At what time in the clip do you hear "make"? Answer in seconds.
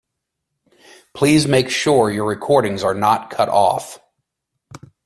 1.47-1.69